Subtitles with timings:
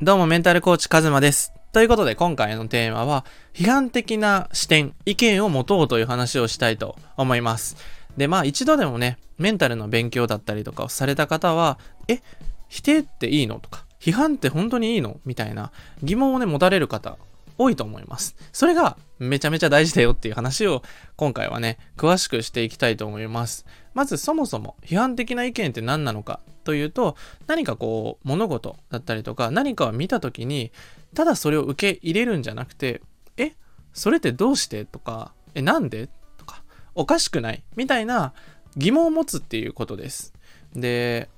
[0.00, 1.52] どうもメンタルコーチカズマです。
[1.72, 7.76] ということで今回のテーマは批判的な視点、意見を持とうという話をしたいと思います。
[8.16, 12.20] で、まあ一度でもね、メンタルの勉強だったりとかをされた方は、え、
[12.68, 15.72] 否定っていいのとか、批判って本当にいいのみたいな
[16.04, 17.18] 疑問をね、持たれる方
[17.58, 18.36] 多いと思います。
[18.52, 20.84] それがめちゃめちゃ大事だよっていう話を
[21.16, 23.66] 今回はね、詳しくしていきたいと思います。
[23.94, 30.70] まずそもそも批判的な意見って何なのかというと、何かこう物事だったりとか何かを見た時に、
[31.14, 33.00] ただそれを受け入れるんじゃなくて、
[33.38, 33.54] え、
[33.94, 36.10] それってどうしてとか、え、なんで？
[36.36, 36.62] とか、
[36.94, 37.62] おかしくない？
[37.74, 38.34] みたいな
[38.76, 40.34] 疑問を持つっていうことです。
[40.74, 41.30] で、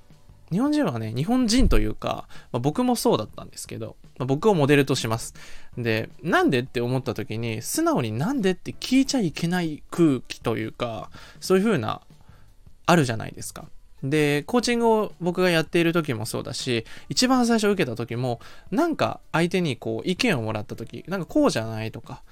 [0.51, 5.33] 日本人はね、日本人というか、まあ、僕もそうだったんですけど、まあ、僕をモデルとします。
[5.77, 12.01] で、なんでって思った時に、素直になんでって聞いちゃいけない空気というか、そういう風な、
[12.85, 13.69] あるじゃないですか。
[14.03, 18.39] で、コーチングを僕がやっている時もそうだし、一番最初受けた時も、
[18.71, 22.23] なんか相手にこう意見をもらった時、なんかこうじゃないとか、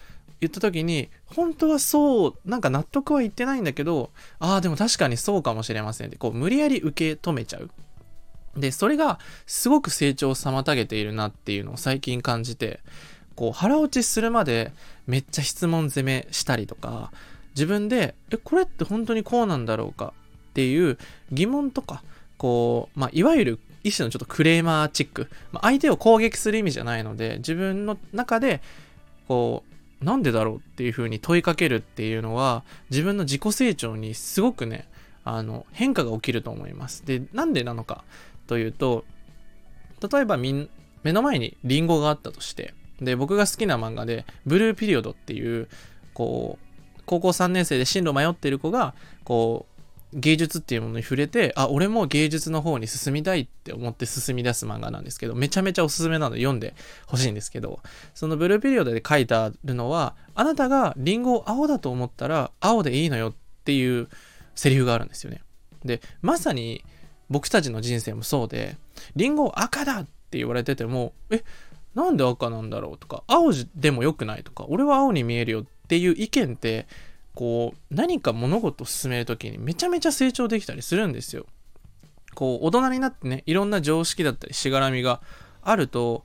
[0.42, 7.70] 言った時に、本当はそう、なんか納得は言ってないんだけど、ああ、でも確かにそうかもしれませんって、こう無理やり受け止めちゃう。
[8.56, 12.80] で、それがすごく成長を妨げているなっていうのを最近感じて、
[13.36, 14.74] こう腹落ちするまで
[15.08, 17.12] めっちゃ質問攻めしたりとか、
[17.56, 20.14] 自分で、え、これって本当にこうなんだろうか
[20.50, 20.98] っていう
[21.32, 22.04] 疑問とか、
[22.38, 28.62] こう、まあ、いわゆる一種のちょっとクレーマーチック、まあ、相手を攻撃する意味じゃないので、自分の中で、
[29.28, 29.64] こ
[30.02, 34.88] う、なんでだろうっていうふうに問いかけるっていうのは、自分の自己成長にすごくね、
[35.24, 37.06] あの、変化が起きると思います。
[37.06, 38.04] で、なんでなのか
[38.48, 39.06] というと、
[40.12, 40.70] 例えばみん、
[41.04, 45.68] 目の前にリンゴがあったとして、で、僕が好きな漫画で、ブルーピリオドっていう、
[46.14, 49.69] こう、高校3年生で進路迷ってる子が、こう、
[50.14, 56.74] 芸術っていうものに触れて、あ、俺も芸術の方に進みたいって思って進み出す漫画なんですけど、めちゃめちゃおすすめなので読んで
[57.06, 57.80] ほしいんですけど、
[58.16, 63.34] そのブルーピリオドで書いてあるのは、あなたがリンゴを青だと思ったら、青でいいのよっ
[63.66, 64.10] ていう
[64.56, 65.42] セリフがあるんですよね。
[65.86, 66.84] で、まさに、
[67.30, 68.78] 僕たちの人生もそうで、
[69.16, 71.44] リンゴ赤だって言われてても、え、
[71.94, 76.88] なんで赤なんだろうとか、青でも良くないとか、俺は青に見えるよっていう意見って、
[77.36, 81.46] こう、何か物事を進める時にめちゃめちゃ成長できたりするんですよ。
[82.36, 85.22] こう、大人になってね、いろんな常識だったりしがらみが
[85.62, 86.24] あると、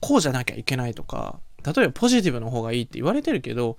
[0.00, 3.76] こうじゃなきゃいけないとか、例えばポジティブの方がいいって言われてるけど、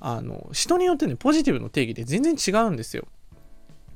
[0.00, 3.06] あの、人によってね、ポジティブの定義って全然違うんですよ。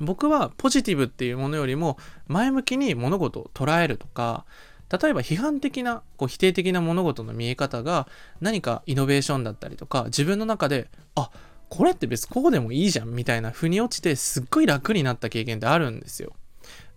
[0.01, 4.45] 僕はポジティブっていうものよりも前向きに物事を捉えるとか
[4.91, 8.09] 例えば批判的なこう否定的な物事の見え方が
[8.41, 11.31] 何かイノベーションだったりとか自分の中であ
[11.69, 16.33] これって別にこうでもいいじゃんみたいな腑に落ちてすっごい楽になった経験ってあるんですよ。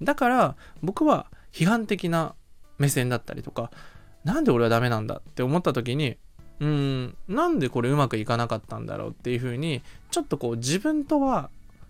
[0.01, 2.35] だから僕は批判的な
[2.77, 3.71] 目線だったりとか
[4.23, 6.17] なんで俺はダメなんだって思った時に
[6.59, 11.49] うーんなんでこれうまくいかなかったんだろうっていう風にちょっとこう自分とは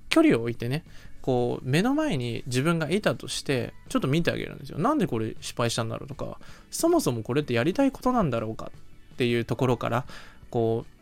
[0.09, 0.83] 距離を置いてね
[1.21, 4.79] こう目の前に自分がいたとしてちょっと見てあげるんですよ。
[4.79, 6.39] なんでこれ失敗したんだろうとか
[6.71, 8.71] そもそもこれってやりたいことなんだろうか
[9.13, 10.05] っていうところから
[10.49, 10.96] こう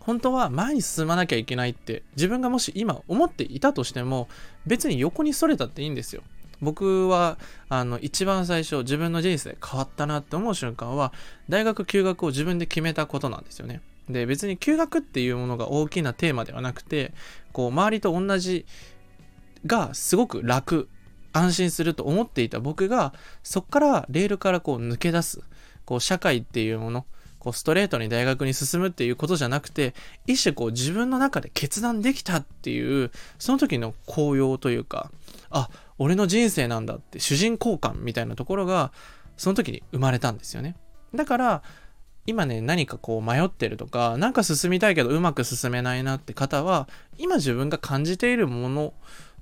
[0.00, 4.28] 本当は前に進まなきゃいけないって自分がもし今思っていたとしても
[4.66, 6.22] 別に横にそれたっていいんですよ。
[6.60, 7.38] 僕は
[7.68, 11.12] あの一番最初自分の人生変わったなって思う瞬間は
[11.48, 13.80] 大学休学を自分で決めたことなんですよね。
[14.08, 17.12] で別に休学っていうものが大きなテーマではなくて
[17.52, 18.66] こう周りと同じ
[19.66, 20.88] がすごく楽
[21.32, 25.42] 安心すると思っていた僕がそこからレールからこう抜け出す
[25.84, 27.06] こう社会っていうもの
[27.40, 29.94] こうストレートに大学に進むっていうことじゃなくて
[30.26, 35.10] 一種こう自分の中で決断できたっていうその時の高揚というか
[35.50, 38.92] あ俺の人生なんだって主人公感みたいなところが
[39.36, 40.76] その時に生まれたんですよね。
[41.14, 41.62] だから
[42.26, 48.94] 今ね何かこう迷ってるとか何か進みたいけどうまく進めないなって方は今自分が感じているもの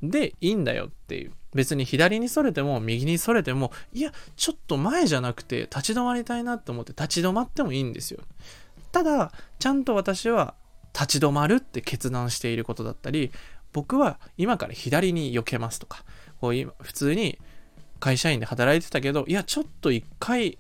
[0.03, 1.33] でいいんだよっていう。
[1.59, 8.21] 別に左にそれても右にそれてもいやちょっと前じゃなくて立ち止まりたいなって思って立ち止まってもいいんですよ。
[8.93, 10.55] ただちゃんと私は
[10.95, 13.33] 立ち止まるって決断していることだったり
[13.73, 16.05] 僕は今から左に避けますとか
[16.41, 17.41] こう今普通に
[17.99, 20.59] 会社員で働いてたけどいやちょっと一回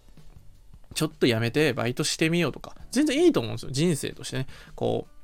[0.95, 3.71] ちょっとやめてバイトしてみようとか全然いいと思うんですよ。
[3.71, 4.49] 人生としてね。
[4.75, 5.18] こう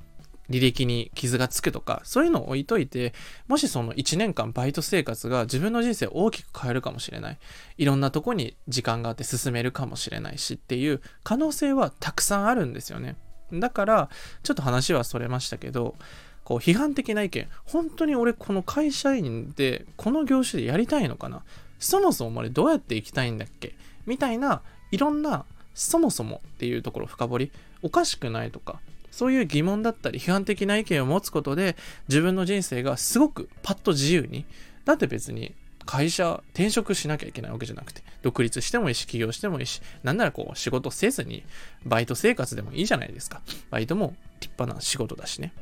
[0.49, 3.13] 履歴に傷がつくとか、そういうのを置いといて、
[3.47, 7.37] もしその1年間バイト生活が自分の人生を大きく変えるかもしれない。
[7.77, 13.15] いろんなとこに時間があって進めるかもしれないしっていう可能性はたくさんあるんですよね。
[13.53, 14.09] だから、
[14.43, 15.95] ちょっと話はそれましたけど、
[16.43, 21.43] こう批判的な意見、本当に俺この会社員でこの業種でやりたいのかな。
[21.79, 23.75] そもそも俺どうやって行きたいんだっけ？
[24.05, 24.61] みたいな
[24.91, 27.51] いろんなそもそもっていうところ深掘り。
[27.81, 28.79] おかしくないとか。
[29.15, 31.77] そういう疑問だったり批判的な意見を持つことで
[32.09, 34.43] 自分の人生がすごくパッと自由に
[34.83, 41.45] だって別に会社転職しなきゃいけないわけじゃなくて独立してもいいし起業してもいいしなんならこう仕事せずに
[41.85, 43.41] バイト生活でもいいじゃないですか。
[43.69, 45.53] バイトも立派な仕事だしね。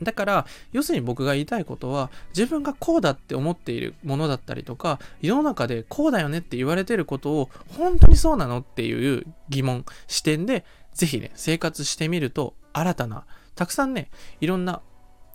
[0.00, 13.24] だから、要するに僕が言いたいことは、自分がこうだって思っているものだったりとか、世の中でこうだよねって言われてることを、本当にそうなのっていう疑問、視点で、ぜひね、生活してみると、新たな、
[13.54, 14.10] たくさんね、
[14.40, 14.82] いろんな、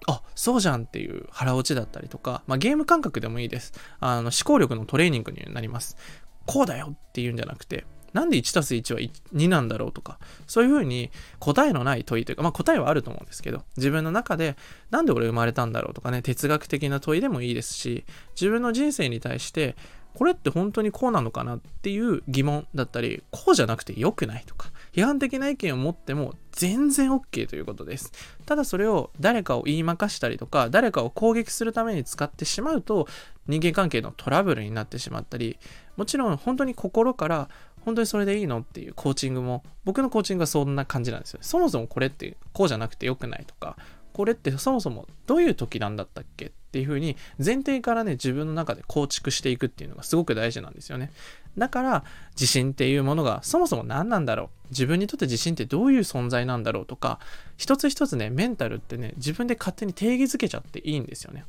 [0.08, 3.74] あ、そうじゃんっていう腹落ちだったりとか、まあ、ゲーム感覚でもいいです。
[4.00, 5.98] あの、思考力のトレーニングになります。
[6.46, 10.18] こうだよっていうんじゃなくて、なんで1たす1は2なんだろうとか、
[10.48, 14.56] そういうふうに答えのない問いというか、まあ答えはあると思うんですけど、自分の中で
[14.90, 19.76] なんで俺生まれたんだろうとかね、哲学的な問いでもいいですし、自分の人生に対して、
[20.14, 28.12] これって本当にこうなのかなっていう疑問だったり、こうじゃなくて良くないとか、批判的な意見を持っても全然 OK ということです。
[28.48, 33.08] ただそれを誰かを言いまかしたりとか、誰かを攻撃するために使ってしまうと、
[33.48, 35.60] 人間関係のトラブルになってしまったり、
[35.98, 37.48] もちろん本当に心から
[37.86, 41.40] 本当にそれでいいのっていうコーチングも、僕のコーチングはそんな感じなんですよ。
[41.44, 43.78] そもそもこれってこうじゃなくてよくないとか、
[44.14, 51.12] これってそもそもどういう時なんだったっけっていう風に前提からね自分の中で構築していくっていうのがすごく大事なんですよね。
[51.58, 52.04] だから
[52.36, 54.68] 自信っていうものがそもそも何なんだろう。
[54.70, 57.20] 自分にとって自信ってどういう存在なんだろうとか
[57.56, 61.46] 一つ一つねメンタルってね自分で勝手に定義づけちゃっていいんですよね。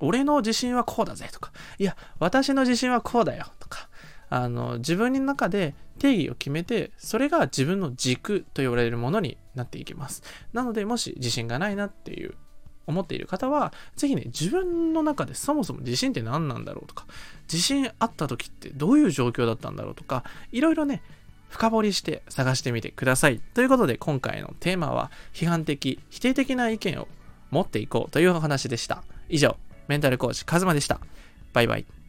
[0.00, 3.88] 俺の自信はこうだぜとかいや私の自信はこうだよとか
[4.30, 10.22] あの自分の中で定義を決めてそれが自分の軸と言われるものになっていきます。
[10.54, 12.34] なのでもし自信がないなっていう
[12.86, 17.06] 思っている方はぜひね自分の中でそもそも自信って何なんだろうとか
[17.50, 21.02] 自信あった時ってどういう状況だったんだろうとかいろいろね
[21.48, 23.40] 深掘りして探してみてください。
[23.52, 27.08] ということで今回のテーマは批判的否定的な意見を
[27.50, 29.04] 持っていこうというお話でした。
[29.28, 29.56] 以上
[29.86, 30.98] メンタルコーチカズマでした。
[31.52, 32.01] バイバイ。